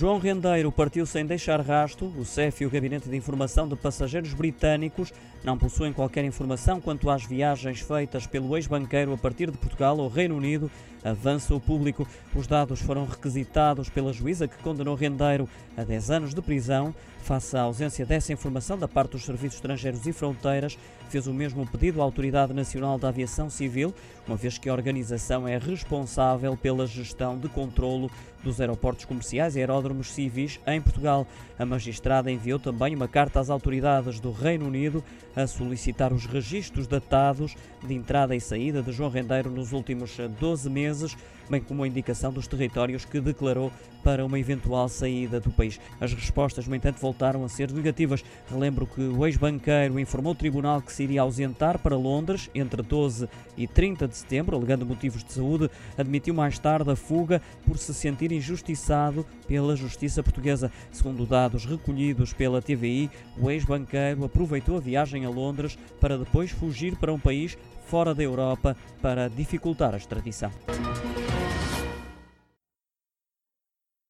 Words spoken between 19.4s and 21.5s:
Estrangeiros e Fronteiras, fez o